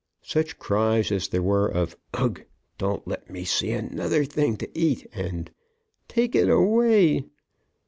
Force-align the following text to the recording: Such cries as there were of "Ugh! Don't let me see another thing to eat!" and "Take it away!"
Such 0.23 0.57
cries 0.57 1.11
as 1.11 1.27
there 1.27 1.43
were 1.43 1.67
of 1.67 1.95
"Ugh! 2.15 2.41
Don't 2.79 3.07
let 3.07 3.29
me 3.29 3.45
see 3.45 3.69
another 3.71 4.25
thing 4.25 4.57
to 4.57 4.69
eat!" 4.75 5.05
and 5.13 5.51
"Take 6.07 6.33
it 6.33 6.49
away!" 6.49 7.25